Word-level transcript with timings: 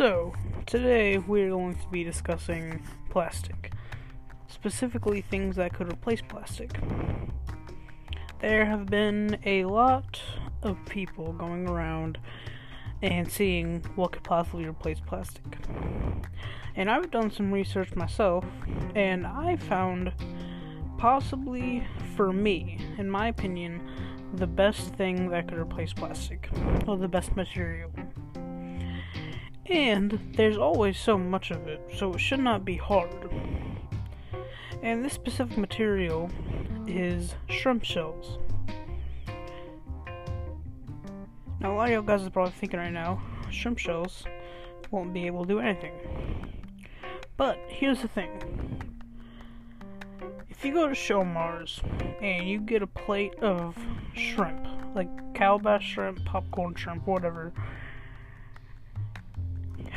So, 0.00 0.32
today 0.64 1.18
we're 1.18 1.50
going 1.50 1.74
to 1.74 1.88
be 1.88 2.04
discussing 2.04 2.82
plastic, 3.10 3.70
specifically 4.48 5.20
things 5.20 5.56
that 5.56 5.74
could 5.74 5.92
replace 5.92 6.22
plastic. 6.22 6.80
There 8.40 8.64
have 8.64 8.86
been 8.86 9.36
a 9.44 9.66
lot 9.66 10.18
of 10.62 10.78
people 10.86 11.34
going 11.34 11.68
around 11.68 12.16
and 13.02 13.30
seeing 13.30 13.84
what 13.94 14.12
could 14.12 14.24
possibly 14.24 14.64
replace 14.64 15.00
plastic. 15.00 15.44
And 16.76 16.90
I've 16.90 17.10
done 17.10 17.30
some 17.30 17.52
research 17.52 17.94
myself, 17.94 18.46
and 18.94 19.26
I 19.26 19.56
found 19.56 20.14
possibly, 20.96 21.86
for 22.16 22.32
me, 22.32 22.78
in 22.96 23.10
my 23.10 23.28
opinion, 23.28 23.86
the 24.32 24.46
best 24.46 24.94
thing 24.94 25.28
that 25.28 25.48
could 25.48 25.58
replace 25.58 25.92
plastic, 25.92 26.48
or 26.86 26.96
the 26.96 27.06
best 27.06 27.36
material. 27.36 27.90
And 29.70 30.18
there's 30.34 30.58
always 30.58 30.98
so 30.98 31.16
much 31.16 31.52
of 31.52 31.68
it, 31.68 31.80
so 31.96 32.14
it 32.14 32.18
should 32.18 32.40
not 32.40 32.64
be 32.64 32.76
hard. 32.76 33.30
And 34.82 35.04
this 35.04 35.12
specific 35.12 35.56
material 35.56 36.28
is 36.88 37.36
shrimp 37.48 37.84
shells. 37.84 38.38
Now, 41.60 41.72
a 41.72 41.74
lot 41.74 41.84
of 41.84 41.90
you 41.90 42.02
guys 42.02 42.26
are 42.26 42.30
probably 42.30 42.52
thinking 42.52 42.80
right 42.80 42.92
now, 42.92 43.22
shrimp 43.50 43.78
shells 43.78 44.24
won't 44.90 45.12
be 45.12 45.26
able 45.26 45.44
to 45.44 45.48
do 45.48 45.60
anything. 45.60 45.92
But 47.36 47.58
here's 47.68 48.02
the 48.02 48.08
thing 48.08 48.80
if 50.48 50.64
you 50.64 50.74
go 50.74 50.88
to 50.88 50.94
Showmars 50.94 51.80
and 52.20 52.48
you 52.48 52.60
get 52.60 52.82
a 52.82 52.86
plate 52.86 53.34
of 53.36 53.78
shrimp, 54.14 54.66
like 54.94 55.08
calabash 55.34 55.86
shrimp, 55.86 56.24
popcorn 56.24 56.74
shrimp, 56.74 57.06
whatever, 57.06 57.52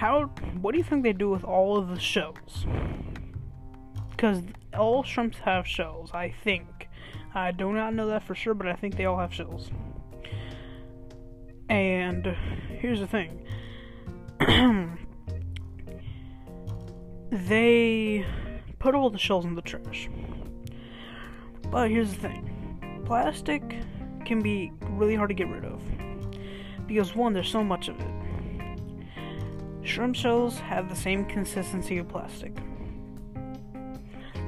how 0.03 0.23
what 0.59 0.73
do 0.73 0.77
you 0.77 0.83
think 0.83 1.01
they 1.01 1.13
do 1.13 1.29
with 1.29 1.45
all 1.45 1.77
of 1.77 1.87
the 1.87 1.97
shells? 1.97 2.65
Because 4.11 4.43
all 4.77 5.01
shrimps 5.01 5.37
have 5.37 5.65
shells, 5.65 6.11
I 6.13 6.35
think. 6.43 6.89
I 7.33 7.51
do 7.51 7.71
not 7.71 7.93
know 7.93 8.07
that 8.07 8.23
for 8.23 8.35
sure, 8.35 8.53
but 8.53 8.67
I 8.67 8.73
think 8.73 8.97
they 8.97 9.05
all 9.05 9.17
have 9.17 9.33
shells. 9.33 9.71
And 11.69 12.35
here's 12.67 12.99
the 12.99 13.07
thing. 13.07 13.45
they 17.31 18.25
put 18.79 18.95
all 18.95 19.09
the 19.09 19.17
shells 19.17 19.45
in 19.45 19.55
the 19.55 19.61
trash. 19.61 20.09
But 21.71 21.89
here's 21.89 22.13
the 22.13 22.19
thing 22.19 22.49
plastic 23.05 23.63
can 24.25 24.41
be 24.41 24.69
really 24.89 25.15
hard 25.15 25.29
to 25.29 25.33
get 25.33 25.47
rid 25.47 25.63
of. 25.63 25.81
Because, 26.87 27.15
one, 27.15 27.31
there's 27.31 27.49
so 27.49 27.63
much 27.63 27.87
of 27.87 27.97
it. 28.01 28.32
Shrimp 29.83 30.15
shells 30.15 30.57
have 30.59 30.89
the 30.89 30.95
same 30.95 31.25
consistency 31.25 31.97
of 31.97 32.07
plastic. 32.07 32.53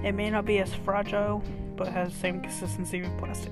It 0.03 0.13
may 0.13 0.29
not 0.29 0.45
be 0.45 0.59
as 0.59 0.73
fragile, 0.73 1.43
but 1.75 1.87
has 1.89 2.13
the 2.13 2.19
same 2.19 2.41
consistency 2.41 3.01
of 3.01 3.17
plastic. 3.17 3.51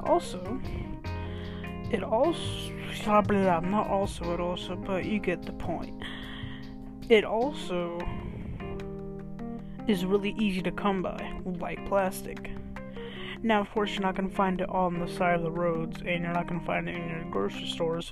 Also, 0.00 0.60
it 1.90 2.02
also 2.02 2.72
not 3.06 3.86
also 3.88 4.34
it 4.34 4.40
also, 4.40 4.76
but 4.76 5.04
you 5.04 5.18
get 5.18 5.42
the 5.42 5.52
point. 5.52 5.94
It 7.08 7.24
also 7.24 7.98
is 9.86 10.04
really 10.04 10.34
easy 10.38 10.60
to 10.62 10.72
come 10.72 11.00
by, 11.02 11.32
like 11.44 11.86
plastic. 11.86 12.50
Now, 13.42 13.60
of 13.60 13.70
course, 13.70 13.92
you're 13.92 14.02
not 14.02 14.16
to 14.16 14.28
find 14.28 14.60
it 14.60 14.68
on 14.68 14.98
the 14.98 15.08
side 15.08 15.36
of 15.36 15.42
the 15.42 15.50
roads, 15.50 15.98
and 15.98 16.24
you're 16.24 16.32
not 16.32 16.48
to 16.48 16.60
find 16.60 16.88
it 16.88 16.96
in 16.96 17.08
your 17.08 17.24
grocery 17.30 17.66
stores, 17.66 18.10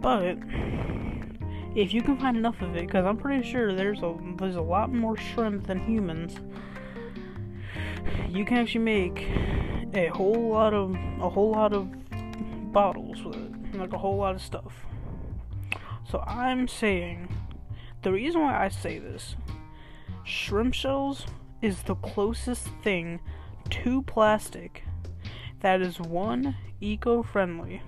but 0.00 0.36
if 1.76 1.92
you 1.92 2.00
can 2.00 2.16
find 2.16 2.38
enough 2.38 2.60
of 2.62 2.74
it, 2.74 2.86
because 2.86 3.04
I'm 3.04 3.18
pretty 3.18 3.48
sure 3.48 3.72
there's 3.74 4.02
a 4.02 4.16
there's 4.38 4.56
a 4.56 4.62
lot 4.62 4.92
more 4.92 5.16
shrimp 5.16 5.66
than 5.66 5.78
humans, 5.78 6.40
you 8.30 8.46
can 8.46 8.56
actually 8.56 8.84
make 8.84 9.28
a 9.94 10.08
whole 10.08 10.48
lot 10.48 10.72
of 10.72 10.94
a 11.20 11.28
whole 11.28 11.52
lot 11.52 11.74
of 11.74 11.86
bottles 12.72 13.22
with 13.22 13.36
it, 13.36 13.78
like 13.78 13.92
a 13.92 13.98
whole 13.98 14.16
lot 14.16 14.34
of 14.34 14.40
stuff. 14.40 14.72
So 16.10 16.20
I'm 16.20 16.66
saying 16.66 17.28
the 18.02 18.10
reason 18.10 18.40
why 18.40 18.64
I 18.64 18.68
say 18.68 18.98
this 18.98 19.36
shrimp 20.24 20.72
shells 20.72 21.26
is 21.60 21.82
the 21.82 21.94
closest 21.96 22.68
thing 22.82 23.20
to 23.68 24.02
plastic 24.02 24.84
that 25.60 25.82
is 25.82 26.00
one 26.00 26.56
eco 26.80 27.22
friendly. 27.22 27.82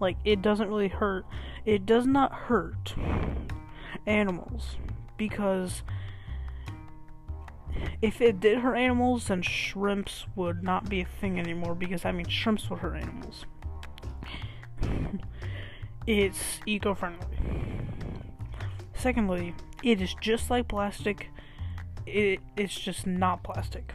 Like, 0.00 0.16
it 0.24 0.42
doesn't 0.42 0.68
really 0.68 0.88
hurt. 0.88 1.24
It 1.64 1.86
does 1.86 2.06
not 2.06 2.32
hurt 2.32 2.94
animals 4.06 4.76
because 5.16 5.82
if 8.02 8.20
it 8.20 8.40
did 8.40 8.58
hurt 8.58 8.76
animals, 8.76 9.28
then 9.28 9.42
shrimps 9.42 10.26
would 10.34 10.62
not 10.62 10.88
be 10.88 11.00
a 11.00 11.06
thing 11.06 11.38
anymore 11.38 11.74
because 11.74 12.04
I 12.04 12.12
mean, 12.12 12.28
shrimps 12.28 12.68
would 12.70 12.80
hurt 12.80 12.96
animals. 12.96 13.46
it's 16.06 16.60
eco 16.66 16.94
friendly. 16.94 17.26
Secondly, 18.94 19.54
it 19.82 20.00
is 20.00 20.14
just 20.20 20.50
like 20.50 20.68
plastic 20.68 21.28
it, 22.06 22.40
it's 22.56 22.78
just 22.78 23.06
not 23.06 23.42
plastic. 23.42 23.92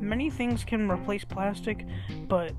Many 0.00 0.30
things 0.30 0.64
can 0.64 0.90
replace 0.90 1.24
plastic, 1.24 1.86
but 2.28 2.52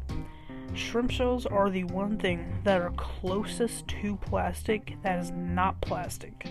shrimp 0.73 1.11
shells 1.11 1.45
are 1.45 1.69
the 1.69 1.83
one 1.85 2.17
thing 2.17 2.59
that 2.63 2.81
are 2.81 2.91
closest 2.91 3.87
to 3.87 4.17
plastic 4.17 4.97
that 5.03 5.19
is 5.19 5.31
not 5.31 5.79
plastic. 5.81 6.47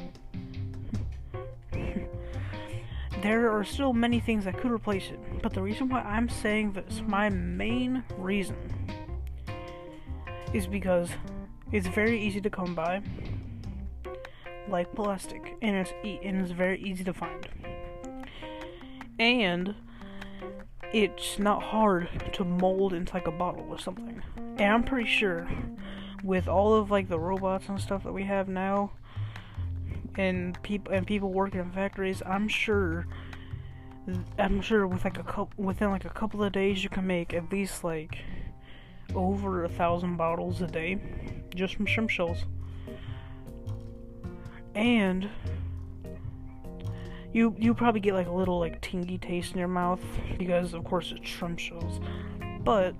there 3.22 3.50
are 3.50 3.64
still 3.64 3.92
many 3.92 4.20
things 4.20 4.44
that 4.44 4.58
could 4.58 4.70
replace 4.70 5.10
it, 5.10 5.20
but 5.42 5.52
the 5.52 5.62
reason 5.62 5.88
why 5.88 6.00
I'm 6.00 6.28
saying 6.28 6.72
this, 6.72 7.02
my 7.06 7.28
main 7.28 8.04
reason, 8.16 8.56
is 10.52 10.66
because 10.66 11.10
it's 11.70 11.86
very 11.86 12.20
easy 12.20 12.40
to 12.40 12.50
come 12.50 12.74
by 12.74 13.02
like 14.68 14.92
plastic, 14.94 15.56
and 15.60 15.76
it's 15.76 15.92
e- 16.04 16.20
and 16.22 16.40
it's 16.40 16.52
very 16.52 16.80
easy 16.80 17.04
to 17.04 17.12
find. 17.12 17.48
And 19.18 19.74
it's 20.92 21.38
not 21.38 21.62
hard 21.62 22.08
to 22.34 22.44
mold 22.44 22.92
into 22.92 23.14
like 23.14 23.26
a 23.26 23.32
bottle 23.32 23.66
or 23.68 23.78
something. 23.78 24.22
And 24.36 24.60
I'm 24.60 24.84
pretty 24.84 25.08
sure 25.08 25.48
with 26.22 26.48
all 26.48 26.74
of 26.74 26.90
like 26.90 27.08
the 27.08 27.18
robots 27.18 27.68
and 27.68 27.80
stuff 27.80 28.04
that 28.04 28.12
we 28.12 28.24
have 28.24 28.48
now 28.48 28.92
and 30.16 30.60
people 30.62 30.92
and 30.92 31.06
people 31.06 31.32
working 31.32 31.60
in 31.60 31.70
factories, 31.72 32.22
I'm 32.26 32.48
sure 32.48 33.06
I'm 34.38 34.60
sure 34.60 34.86
with 34.86 35.04
like 35.04 35.18
a 35.18 35.22
couple 35.22 35.64
within 35.64 35.90
like 35.90 36.04
a 36.04 36.10
couple 36.10 36.42
of 36.42 36.52
days 36.52 36.82
you 36.82 36.90
can 36.90 37.06
make 37.06 37.32
at 37.32 37.50
least 37.52 37.84
like 37.84 38.18
over 39.14 39.64
a 39.64 39.68
thousand 39.68 40.16
bottles 40.16 40.60
a 40.62 40.66
day 40.66 40.98
just 41.54 41.74
from 41.74 41.86
shrimp 41.86 42.10
shells 42.10 42.44
and 44.74 45.28
you 47.32 47.54
you 47.58 47.74
probably 47.74 48.00
get 48.00 48.14
like 48.14 48.26
a 48.26 48.32
little 48.32 48.58
like 48.58 48.80
tingy 48.82 49.20
taste 49.20 49.52
in 49.52 49.58
your 49.58 49.68
mouth 49.68 50.00
because 50.38 50.74
of 50.74 50.84
course 50.84 51.12
it's 51.16 51.28
shrimp 51.28 51.58
shells, 51.58 52.00
but 52.60 52.94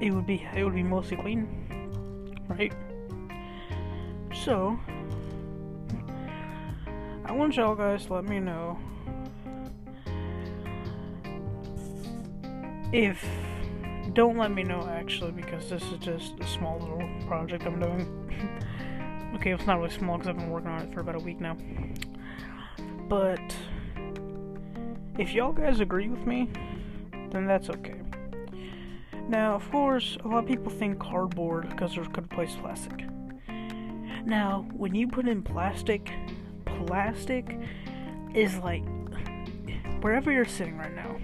it 0.00 0.12
would 0.12 0.26
be 0.26 0.46
it 0.54 0.62
would 0.64 0.74
be 0.74 0.82
mostly 0.82 1.16
clean, 1.16 2.38
right? 2.48 2.72
So 4.44 4.78
I 7.24 7.32
want 7.32 7.56
y'all 7.56 7.74
guys 7.74 8.06
to 8.06 8.14
let 8.14 8.24
me 8.24 8.38
know 8.38 8.78
if 12.92 13.24
don't 14.12 14.38
let 14.38 14.52
me 14.52 14.62
know 14.62 14.86
actually 14.88 15.32
because 15.32 15.68
this 15.68 15.82
is 15.82 15.98
just 15.98 16.34
a 16.40 16.46
small 16.46 16.78
little 16.78 17.26
project 17.26 17.66
I'm 17.66 17.80
doing. 17.80 18.22
Okay, 19.34 19.52
it's 19.52 19.66
not 19.66 19.78
really 19.78 19.90
small 19.90 20.16
because 20.16 20.30
I've 20.30 20.38
been 20.38 20.48
working 20.48 20.70
on 20.70 20.80
it 20.80 20.94
for 20.94 21.00
about 21.00 21.16
a 21.16 21.18
week 21.18 21.40
now. 21.42 21.58
But 23.08 23.56
if 25.18 25.32
y'all 25.32 25.52
guys 25.52 25.80
agree 25.80 26.08
with 26.08 26.26
me, 26.26 26.50
then 27.30 27.46
that's 27.46 27.70
okay. 27.70 28.00
Now, 29.28 29.54
of 29.54 29.70
course, 29.70 30.16
a 30.24 30.28
lot 30.28 30.44
of 30.44 30.46
people 30.46 30.70
think 30.70 30.98
cardboard 30.98 31.68
because 31.68 31.94
there's 31.94 32.08
could 32.08 32.24
replace 32.24 32.54
plastic. 32.56 33.04
Now, 34.24 34.66
when 34.72 34.94
you 34.94 35.08
put 35.08 35.28
in 35.28 35.42
plastic, 35.42 36.10
plastic 36.64 37.58
is 38.34 38.58
like 38.58 38.82
wherever 40.00 40.30
you're 40.30 40.44
sitting 40.44 40.76
right 40.76 40.94
now. 40.94 41.16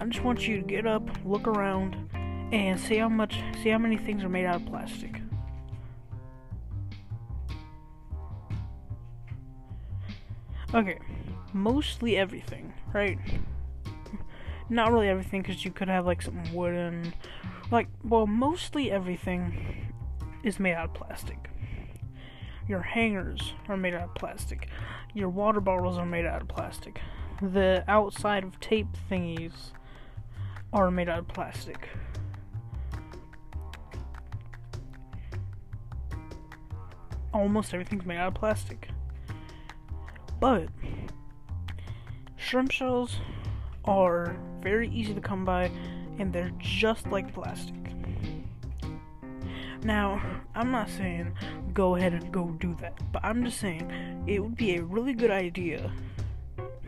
I 0.00 0.04
just 0.06 0.24
want 0.24 0.46
you 0.46 0.56
to 0.58 0.62
get 0.62 0.86
up, 0.86 1.08
look 1.24 1.48
around, 1.48 1.96
and 2.52 2.78
see 2.78 2.98
how 2.98 3.08
much, 3.08 3.40
see 3.62 3.70
how 3.70 3.78
many 3.78 3.96
things 3.96 4.22
are 4.22 4.28
made 4.28 4.46
out 4.46 4.56
of 4.56 4.66
plastic. 4.66 5.20
Okay, 10.74 10.98
mostly 11.54 12.16
everything, 12.18 12.74
right? 12.92 13.18
Not 14.68 14.92
really 14.92 15.08
everything, 15.08 15.40
because 15.40 15.64
you 15.64 15.70
could 15.70 15.88
have 15.88 16.04
like 16.04 16.20
something 16.20 16.54
wooden. 16.54 17.14
Like, 17.70 17.88
well, 18.04 18.26
mostly 18.26 18.90
everything 18.90 19.94
is 20.42 20.60
made 20.60 20.74
out 20.74 20.90
of 20.90 20.94
plastic. 20.94 21.48
Your 22.68 22.82
hangers 22.82 23.54
are 23.68 23.78
made 23.78 23.94
out 23.94 24.02
of 24.02 24.14
plastic. 24.14 24.68
Your 25.14 25.30
water 25.30 25.60
bottles 25.60 25.96
are 25.96 26.04
made 26.04 26.26
out 26.26 26.42
of 26.42 26.48
plastic. 26.48 27.00
The 27.40 27.82
outside 27.88 28.44
of 28.44 28.60
tape 28.60 28.88
thingies 29.10 29.72
are 30.72 30.90
made 30.90 31.08
out 31.08 31.20
of 31.20 31.28
plastic. 31.28 31.88
Almost 37.32 37.72
everything's 37.72 38.04
made 38.04 38.18
out 38.18 38.28
of 38.28 38.34
plastic. 38.34 38.90
But 40.40 40.68
shrimp 42.36 42.70
shells 42.70 43.16
are 43.84 44.36
very 44.60 44.88
easy 44.90 45.14
to 45.14 45.20
come 45.20 45.44
by 45.44 45.70
and 46.18 46.32
they're 46.32 46.52
just 46.58 47.06
like 47.08 47.32
plastic. 47.32 47.74
Now, 49.82 50.20
I'm 50.54 50.70
not 50.70 50.88
saying 50.90 51.32
go 51.72 51.94
ahead 51.94 52.12
and 52.12 52.32
go 52.32 52.50
do 52.58 52.74
that, 52.80 52.98
but 53.12 53.24
I'm 53.24 53.44
just 53.44 53.58
saying 53.58 54.24
it 54.26 54.40
would 54.40 54.56
be 54.56 54.76
a 54.76 54.82
really 54.82 55.12
good 55.12 55.30
idea. 55.30 55.92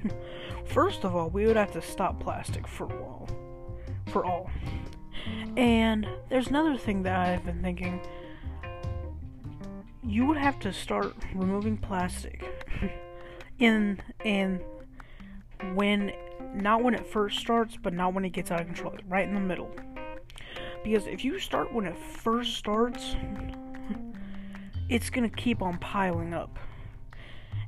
First 0.65 1.05
of 1.05 1.15
all, 1.15 1.31
we 1.31 1.47
would 1.47 1.57
have 1.57 1.73
to 1.73 1.83
stop 1.83 2.21
plastic 2.21 2.67
for 2.67 2.85
a 2.85 2.97
while. 2.97 3.29
For 4.09 4.25
all. 4.25 4.51
And 5.57 6.09
there's 6.29 6.49
another 6.49 6.77
thing 6.77 7.03
that 7.05 7.19
I've 7.19 7.45
been 7.45 7.63
thinking. 7.63 8.01
You 10.03 10.27
would 10.27 10.39
have 10.39 10.59
to 10.61 10.73
start 10.73 11.15
removing 11.35 11.77
plastic 11.77 12.60
in 13.61 14.01
in 14.25 14.61
when 15.75 16.13
not 16.55 16.83
when 16.83 16.95
it 16.95 17.07
first 17.07 17.39
starts, 17.39 17.77
but 17.81 17.93
not 17.93 18.13
when 18.15 18.25
it 18.25 18.31
gets 18.31 18.51
out 18.51 18.61
of 18.61 18.67
control, 18.67 18.95
right 19.09 19.29
in 19.29 19.35
the 19.35 19.41
middle. 19.41 19.71
Because 20.83 21.07
if 21.07 21.25
you 21.25 21.39
start 21.39 21.73
when 21.73 21.87
it 21.87 21.97
first 21.97 22.57
starts, 22.57 23.15
it's 24.89 25.11
gonna 25.11 25.29
keep 25.29 25.63
on 25.63 25.79
piling 25.79 26.35
up. 26.35 26.59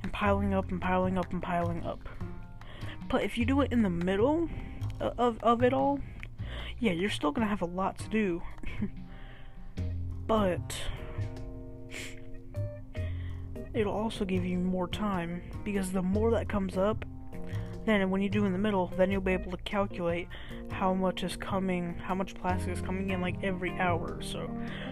And 0.02 0.12
piling 0.12 0.52
up 0.52 0.70
and 0.72 0.80
piling 0.80 1.16
up 1.16 1.32
and 1.32 1.40
piling 1.40 1.84
up. 1.84 2.08
But 3.08 3.22
if 3.22 3.38
you 3.38 3.44
do 3.44 3.60
it 3.60 3.72
in 3.72 3.82
the 3.82 3.90
middle 3.90 4.48
of, 4.98 5.38
of 5.42 5.62
it 5.62 5.72
all, 5.72 6.00
yeah, 6.80 6.92
you're 6.92 7.10
still 7.10 7.30
gonna 7.30 7.46
have 7.46 7.62
a 7.62 7.66
lot 7.66 7.98
to 7.98 8.08
do. 8.08 8.42
but 10.26 10.74
it'll 13.74 13.94
also 13.94 14.24
give 14.24 14.44
you 14.44 14.58
more 14.58 14.88
time 14.88 15.42
because 15.64 15.92
the 15.92 16.02
more 16.02 16.30
that 16.30 16.48
comes 16.48 16.76
up 16.76 17.04
then 17.84 18.10
when 18.10 18.22
you 18.22 18.28
do 18.28 18.44
in 18.44 18.52
the 18.52 18.58
middle, 18.58 18.92
then 18.96 19.10
you'll 19.10 19.20
be 19.20 19.32
able 19.32 19.50
to 19.50 19.56
calculate 19.58 20.28
how 20.70 20.94
much 20.94 21.24
is 21.24 21.36
coming, 21.36 21.96
how 21.96 22.14
much 22.14 22.34
plastic 22.34 22.72
is 22.72 22.80
coming 22.80 23.10
in 23.10 23.20
like 23.20 23.42
every 23.42 23.72
hour 23.78 24.18
or 24.18 24.22
so. 24.22 24.48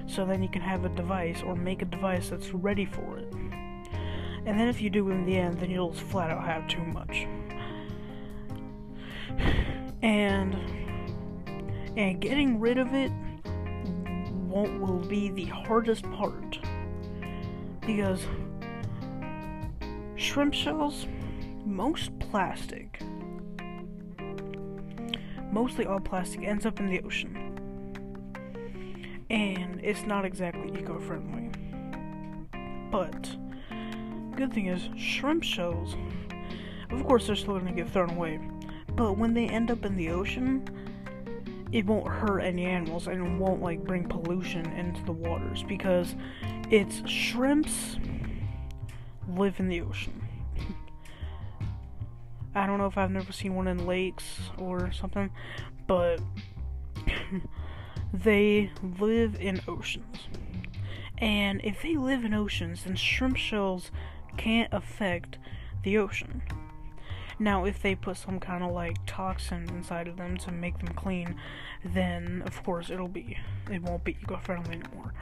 So 0.07 0.25
then 0.25 0.43
you 0.43 0.49
can 0.49 0.63
have 0.63 0.85
a 0.85 0.89
device 0.89 1.43
or 1.43 1.55
make 1.55 1.83
a 1.83 1.85
device 1.85 2.31
that's 2.31 2.53
ready 2.53 2.87
for 2.87 3.19
it. 3.19 3.33
And 3.33 4.59
then 4.59 4.69
if 4.69 4.81
you 4.81 4.91
do 4.91 5.11
in 5.11 5.25
the 5.25 5.37
end, 5.37 5.61
then 5.61 5.71
you'll 5.71 5.93
flat 5.93 6.31
out 6.31 6.45
have 6.45 6.67
too 6.67 6.85
much. 6.85 7.27
And 10.03 10.57
and 11.97 12.21
getting 12.21 12.59
rid 12.59 12.79
of 12.79 12.95
it 12.95 13.13
won't 14.49 14.81
will 14.81 14.99
be 14.99 15.29
the 15.31 15.45
hardest 15.45 16.03
part 16.13 16.59
because 17.87 18.27
shrimp 20.21 20.53
shells 20.53 21.07
most 21.65 22.17
plastic, 22.19 23.01
mostly 25.51 25.87
all 25.87 25.99
plastic, 25.99 26.43
ends 26.43 26.67
up 26.67 26.79
in 26.79 26.87
the 26.87 27.01
ocean. 27.01 27.37
And 29.31 29.81
it's 29.83 30.03
not 30.03 30.27
exactly 30.27 30.79
eco 30.79 31.01
friendly. 31.01 31.51
But, 32.91 33.35
good 34.37 34.53
thing 34.53 34.67
is, 34.67 34.91
shrimp 34.97 35.43
shells, 35.43 35.97
of 36.91 37.03
course, 37.05 37.27
they're 37.27 37.37
still 37.37 37.59
gonna 37.59 37.73
get 37.73 37.89
thrown 37.89 38.11
away. 38.11 38.41
But 38.95 39.17
when 39.17 39.33
they 39.33 39.47
end 39.47 39.71
up 39.71 39.87
in 39.87 39.97
the 39.97 40.11
ocean, 40.11 40.69
it 41.73 41.87
won't 41.87 42.09
hurt 42.09 42.41
any 42.41 42.67
animals 42.67 43.07
and 43.07 43.25
it 43.25 43.39
won't 43.39 43.63
like 43.63 43.83
bring 43.85 44.07
pollution 44.07 44.67
into 44.73 45.03
the 45.05 45.13
waters 45.13 45.63
because 45.63 46.15
it's 46.71 47.09
shrimps 47.09 47.97
live 49.37 49.61
in 49.61 49.69
the 49.69 49.81
ocean. 49.81 50.23
I 52.55 52.67
don't 52.67 52.79
know 52.79 52.87
if 52.87 52.99
I've 52.99 53.11
never 53.11 53.33
seen 53.33 53.55
one 53.55 53.69
in 53.69 53.87
lakes 53.87 54.39
or 54.59 54.91
something, 54.93 55.31
but 55.87 56.21
they 58.13 58.71
live 58.83 59.37
in 59.41 59.61
oceans. 59.69 60.29
And 61.19 61.61
if 61.63 61.83
they 61.83 61.97
live 61.97 62.25
in 62.25 62.35
oceans, 62.35 62.85
then 62.85 62.97
shrimp 62.97 63.37
shells 63.37 63.91
can't 64.37 64.73
affect 64.73 65.39
the 65.85 65.99
ocean. 65.99 66.43
Now, 67.39 67.65
if 67.65 67.81
they 67.81 67.95
put 67.95 68.17
some 68.17 68.39
kind 68.39 68.63
of 68.63 68.73
like 68.73 68.97
toxin 69.07 69.69
inside 69.71 70.09
of 70.09 70.17
them 70.17 70.37
to 70.39 70.53
make 70.53 70.79
them 70.79 70.95
clean, 70.95 71.37
then 71.85 72.43
of 72.47 72.63
course 72.65 72.91
it'll 72.91 73.09
be, 73.09 73.39
it 73.71 73.83
won't 73.83 74.05
be 74.05 74.17
eco 74.23 74.39
friendly 74.39 74.77
anymore. 74.77 75.15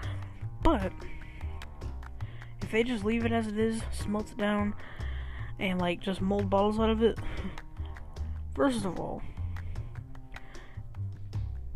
But, 0.63 0.93
if 2.69 2.73
they 2.73 2.85
just 2.85 3.03
leave 3.03 3.25
it 3.25 3.33
as 3.33 3.47
it 3.47 3.57
is, 3.59 3.81
smelt 3.93 4.31
it 4.31 4.37
down, 4.37 4.75
and 5.59 5.81
like 5.81 6.01
just 6.01 6.21
mold 6.21 6.51
bottles 6.51 6.79
out 6.79 6.91
of 6.91 7.03
it. 7.03 7.19
First 8.55 8.85
of 8.85 9.01
all, 9.01 9.23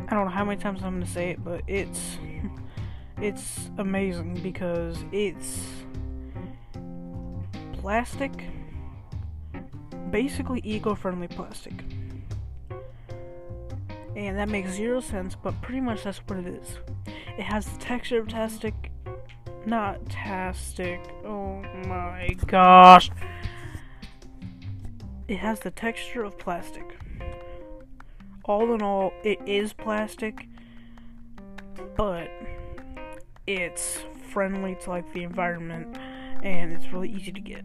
I 0.00 0.14
don't 0.14 0.26
know 0.26 0.30
how 0.30 0.44
many 0.44 0.60
times 0.60 0.82
I'm 0.82 0.96
gonna 0.96 1.06
say 1.06 1.30
it, 1.30 1.42
but 1.42 1.62
it's 1.66 2.18
it's 3.22 3.70
amazing 3.78 4.40
because 4.42 5.02
it's 5.12 5.66
plastic, 7.72 8.44
basically 10.10 10.60
eco-friendly 10.62 11.28
plastic. 11.28 11.72
And 14.14 14.36
that 14.36 14.50
makes 14.50 14.72
zero 14.72 15.00
sense, 15.00 15.34
but 15.34 15.58
pretty 15.62 15.80
much 15.80 16.02
that's 16.02 16.18
what 16.18 16.38
it 16.40 16.46
is. 16.46 16.76
It 17.38 17.44
has 17.44 17.64
the 17.64 17.78
texture 17.78 18.20
of 18.20 18.28
tastic, 18.28 18.91
not 19.66 20.08
tastic. 20.08 21.00
Oh 21.24 21.62
my 21.86 22.36
gosh. 22.46 23.10
It 25.28 25.38
has 25.38 25.60
the 25.60 25.70
texture 25.70 26.24
of 26.24 26.38
plastic. 26.38 26.98
All 28.44 28.74
in 28.74 28.82
all, 28.82 29.12
it 29.22 29.38
is 29.46 29.72
plastic, 29.72 30.48
but 31.96 32.28
it's 33.46 34.00
friendly 34.30 34.76
to 34.82 34.90
like 34.90 35.12
the 35.12 35.22
environment 35.22 35.96
and 36.42 36.72
it's 36.72 36.92
really 36.92 37.10
easy 37.10 37.32
to 37.32 37.40
get. 37.40 37.64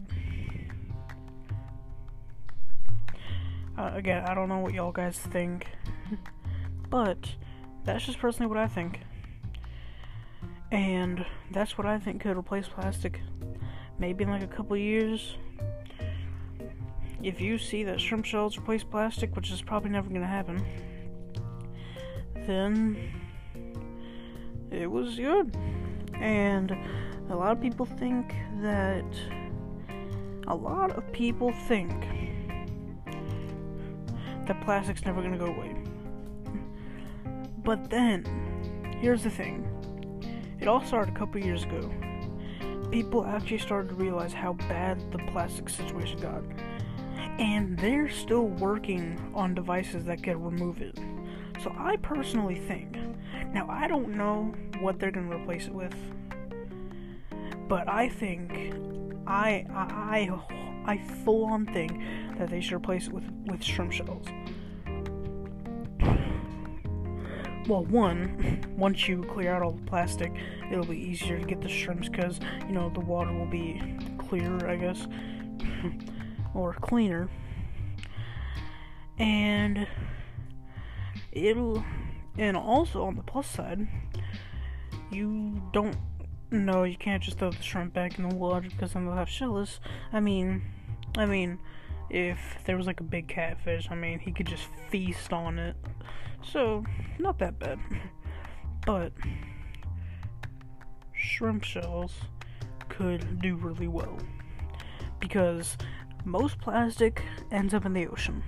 Uh, 3.76 3.92
again, 3.94 4.24
I 4.24 4.34
don't 4.34 4.48
know 4.48 4.58
what 4.58 4.74
y'all 4.74 4.92
guys 4.92 5.18
think, 5.18 5.66
but 6.90 7.34
that's 7.84 8.04
just 8.04 8.18
personally 8.18 8.48
what 8.48 8.58
I 8.58 8.66
think. 8.66 9.00
And 10.70 11.24
that's 11.50 11.78
what 11.78 11.86
I 11.86 11.98
think 11.98 12.22
could 12.22 12.36
replace 12.36 12.68
plastic. 12.68 13.20
Maybe 13.98 14.24
in 14.24 14.30
like 14.30 14.42
a 14.42 14.46
couple 14.46 14.76
years, 14.76 15.36
if 17.22 17.40
you 17.40 17.58
see 17.58 17.84
that 17.84 18.00
shrimp 18.00 18.24
shells 18.24 18.58
replace 18.58 18.84
plastic, 18.84 19.34
which 19.34 19.50
is 19.50 19.62
probably 19.62 19.90
never 19.90 20.08
going 20.08 20.20
to 20.20 20.26
happen, 20.26 20.64
then 22.46 22.96
it 24.70 24.90
was 24.90 25.16
good. 25.16 25.56
And 26.14 26.76
a 27.30 27.36
lot 27.36 27.52
of 27.52 27.60
people 27.60 27.86
think 27.86 28.34
that. 28.60 29.04
A 30.50 30.56
lot 30.56 30.92
of 30.92 31.12
people 31.12 31.52
think 31.66 31.92
that 34.46 34.58
plastic's 34.64 35.04
never 35.04 35.20
going 35.20 35.32
to 35.32 35.38
go 35.38 35.44
away. 35.44 35.76
But 37.62 37.90
then, 37.90 38.24
here's 38.98 39.22
the 39.22 39.28
thing 39.28 39.68
it 40.60 40.68
all 40.68 40.84
started 40.84 41.14
a 41.14 41.18
couple 41.18 41.40
years 41.40 41.64
ago. 41.64 41.90
People 42.90 43.24
actually 43.24 43.58
started 43.58 43.88
to 43.88 43.94
realize 43.94 44.32
how 44.32 44.54
bad 44.54 45.12
the 45.12 45.18
plastic 45.30 45.68
situation 45.68 46.20
got 46.20 46.42
and 47.38 47.78
they're 47.78 48.08
still 48.08 48.48
working 48.48 49.18
on 49.34 49.54
devices 49.54 50.04
that 50.04 50.22
can 50.22 50.42
remove 50.42 50.82
it. 50.82 50.98
So 51.62 51.72
I 51.76 51.96
personally 51.96 52.56
think, 52.56 52.96
now 53.52 53.68
I 53.68 53.86
don't 53.86 54.10
know 54.10 54.52
what 54.80 54.98
they're 54.98 55.10
going 55.10 55.30
to 55.30 55.36
replace 55.36 55.66
it 55.66 55.74
with, 55.74 55.94
but 57.68 57.88
I 57.88 58.08
think, 58.08 58.52
I, 59.26 59.66
I, 59.70 60.30
I, 60.86 60.92
I 60.92 60.98
full 61.24 61.44
on 61.44 61.66
think 61.66 61.92
that 62.38 62.50
they 62.50 62.60
should 62.60 62.74
replace 62.74 63.06
it 63.06 63.12
with, 63.12 63.24
with 63.46 63.62
shrimp 63.62 63.92
shells. 63.92 64.26
Well, 67.68 67.84
one, 67.84 68.64
once 68.78 69.06
you 69.08 69.24
clear 69.24 69.52
out 69.52 69.60
all 69.60 69.72
the 69.72 69.82
plastic, 69.82 70.32
it'll 70.72 70.86
be 70.86 70.96
easier 70.96 71.38
to 71.38 71.44
get 71.44 71.60
the 71.60 71.68
shrimps 71.68 72.08
because, 72.08 72.40
you 72.66 72.72
know, 72.72 72.88
the 72.88 73.00
water 73.00 73.30
will 73.30 73.44
be 73.44 73.98
clearer, 74.16 74.66
I 74.66 74.76
guess. 74.76 75.06
or 76.54 76.72
cleaner. 76.72 77.28
And 79.18 79.86
it'll 81.30 81.84
and 82.38 82.56
also 82.56 83.04
on 83.04 83.16
the 83.16 83.22
plus 83.22 83.46
side, 83.46 83.86
you 85.10 85.60
don't 85.74 85.96
no, 86.50 86.84
you 86.84 86.96
can't 86.96 87.22
just 87.22 87.38
throw 87.38 87.50
the 87.50 87.62
shrimp 87.62 87.92
back 87.92 88.18
in 88.18 88.26
the 88.26 88.34
water 88.34 88.70
because 88.70 88.94
then 88.94 89.04
they'll 89.04 89.14
have 89.14 89.28
shells. 89.28 89.80
I 90.10 90.20
mean, 90.20 90.62
I 91.18 91.26
mean, 91.26 91.58
if 92.08 92.38
there 92.64 92.78
was 92.78 92.86
like 92.86 93.00
a 93.00 93.04
big 93.04 93.28
catfish, 93.28 93.88
I 93.90 93.94
mean, 93.94 94.20
he 94.20 94.32
could 94.32 94.46
just 94.46 94.68
feast 94.88 95.34
on 95.34 95.58
it. 95.58 95.76
So, 96.42 96.84
not 97.18 97.38
that 97.38 97.58
bad. 97.58 97.78
But, 98.86 99.12
shrimp 101.12 101.64
shells 101.64 102.12
could 102.88 103.40
do 103.40 103.56
really 103.56 103.88
well. 103.88 104.18
Because 105.20 105.76
most 106.24 106.58
plastic 106.58 107.22
ends 107.50 107.74
up 107.74 107.84
in 107.84 107.92
the 107.92 108.06
ocean. 108.06 108.42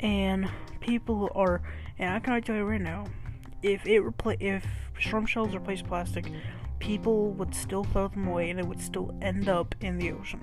And 0.00 0.48
people 0.80 1.30
are, 1.34 1.62
and 1.98 2.14
I 2.14 2.20
can 2.20 2.42
tell 2.42 2.56
you 2.56 2.64
right 2.64 2.80
now, 2.80 3.04
if 3.62 3.86
it 3.86 4.02
repla- 4.02 4.40
if 4.40 4.66
shrimp 4.98 5.28
shells 5.28 5.54
replace 5.54 5.82
plastic, 5.82 6.30
people 6.78 7.32
would 7.32 7.54
still 7.54 7.84
throw 7.84 8.08
them 8.08 8.26
away 8.28 8.50
and 8.50 8.58
it 8.58 8.66
would 8.66 8.80
still 8.80 9.14
end 9.20 9.48
up 9.48 9.74
in 9.80 9.98
the 9.98 10.12
ocean. 10.12 10.40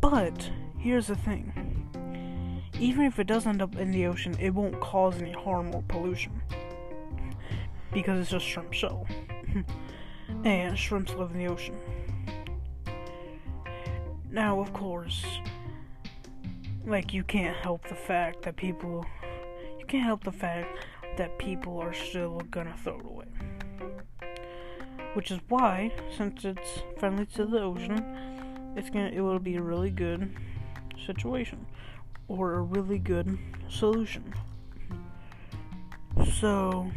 But 0.00 0.50
here's 0.78 1.08
the 1.08 1.16
thing. 1.16 1.75
Even 2.78 3.04
if 3.04 3.18
it 3.18 3.26
does 3.26 3.46
end 3.46 3.62
up 3.62 3.76
in 3.76 3.90
the 3.90 4.06
ocean, 4.06 4.36
it 4.38 4.50
won't 4.50 4.78
cause 4.80 5.20
any 5.20 5.32
harm 5.32 5.74
or 5.74 5.82
pollution. 5.88 6.42
Because 7.92 8.20
it's 8.20 8.30
just 8.30 8.44
shrimp 8.44 8.72
shell. 8.72 9.06
and 10.44 10.78
shrimps 10.78 11.14
live 11.14 11.30
in 11.30 11.38
the 11.38 11.46
ocean. 11.46 11.76
Now, 14.30 14.60
of 14.60 14.72
course, 14.74 15.24
like 16.84 17.14
you 17.14 17.22
can't 17.22 17.56
help 17.56 17.88
the 17.88 17.94
fact 17.94 18.42
that 18.42 18.56
people 18.56 19.06
you 19.78 19.86
can't 19.86 20.04
help 20.04 20.24
the 20.24 20.32
fact 20.32 20.76
that 21.16 21.38
people 21.38 21.78
are 21.78 21.94
still 21.94 22.42
gonna 22.50 22.76
throw 22.84 22.98
it 22.98 23.06
away. 23.06 23.26
Which 25.14 25.30
is 25.30 25.40
why, 25.48 25.92
since 26.14 26.44
it's 26.44 26.82
friendly 26.98 27.24
to 27.26 27.46
the 27.46 27.60
ocean, 27.60 28.74
it's 28.76 28.90
gonna 28.90 29.08
it 29.08 29.20
will 29.20 29.38
be 29.38 29.56
a 29.56 29.62
really 29.62 29.90
good 29.90 30.36
situation 31.06 31.66
or 32.28 32.54
a 32.54 32.60
really 32.60 32.98
good 32.98 33.38
solution. 33.68 34.34
So 36.40 36.90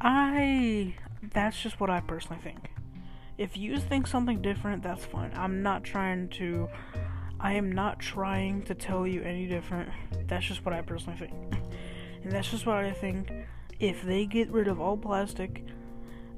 I 0.00 0.94
that's 1.32 1.60
just 1.60 1.80
what 1.80 1.90
I 1.90 2.00
personally 2.00 2.42
think. 2.42 2.70
If 3.36 3.56
you 3.56 3.78
think 3.78 4.06
something 4.06 4.40
different, 4.42 4.82
that's 4.82 5.04
fine. 5.04 5.32
I'm 5.34 5.62
not 5.62 5.82
trying 5.84 6.28
to 6.30 6.68
I 7.40 7.54
am 7.54 7.72
not 7.72 7.98
trying 7.98 8.62
to 8.62 8.74
tell 8.74 9.06
you 9.06 9.22
any 9.22 9.46
different. 9.46 9.90
That's 10.26 10.46
just 10.46 10.64
what 10.64 10.74
I 10.74 10.80
personally 10.80 11.18
think. 11.18 11.32
And 12.22 12.32
that's 12.32 12.50
just 12.50 12.64
what 12.64 12.76
I 12.76 12.92
think. 12.92 13.30
If 13.80 14.02
they 14.02 14.24
get 14.24 14.50
rid 14.50 14.68
of 14.68 14.80
all 14.80 14.96
plastic, 14.96 15.64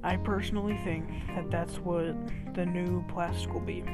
I 0.03 0.17
personally 0.17 0.79
think 0.85 1.09
that 1.35 1.51
that's 1.51 1.79
what 1.79 2.17
the 2.55 2.67
new 2.67 3.05
plastic 3.09 3.53
will 3.53 3.61
be. 3.61 3.85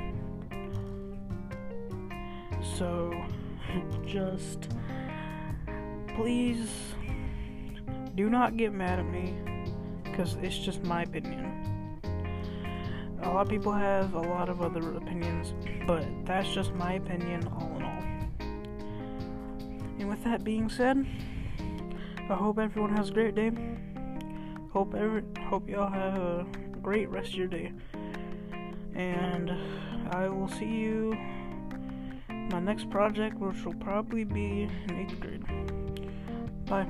So, 2.82 3.14
just 4.04 4.68
please 6.16 6.68
do 8.16 8.28
not 8.28 8.56
get 8.56 8.72
mad 8.72 8.98
at 8.98 9.06
me 9.06 9.36
because 10.02 10.36
it's 10.42 10.58
just 10.58 10.82
my 10.82 11.04
opinion. 11.04 12.00
A 13.22 13.30
lot 13.30 13.42
of 13.42 13.48
people 13.48 13.70
have 13.70 14.14
a 14.14 14.20
lot 14.20 14.48
of 14.48 14.62
other 14.62 14.96
opinions, 14.96 15.54
but 15.86 16.04
that's 16.24 16.52
just 16.52 16.74
my 16.74 16.94
opinion 16.94 17.46
all 17.46 17.72
in 17.76 17.82
all. 17.84 18.02
And 20.00 20.08
with 20.08 20.24
that 20.24 20.42
being 20.42 20.68
said, 20.68 21.06
I 22.28 22.34
hope 22.34 22.58
everyone 22.58 22.96
has 22.96 23.10
a 23.10 23.12
great 23.12 23.36
day. 23.36 23.52
Hope 24.72 24.96
every 24.96 25.22
hope 25.48 25.68
y'all 25.68 25.88
have 25.88 26.20
a 26.20 26.46
great 26.82 27.08
rest 27.10 27.28
of 27.28 27.34
your 27.36 27.46
day. 27.46 27.72
And 28.96 29.52
I 30.10 30.28
will 30.28 30.48
see 30.48 30.66
you 30.66 31.16
my 32.52 32.60
next 32.60 32.90
project 32.90 33.38
which 33.38 33.64
will 33.64 33.74
probably 33.74 34.24
be 34.24 34.62
in 34.62 34.94
eighth 34.94 35.18
grade. 35.18 35.42
Bye. 36.66 36.86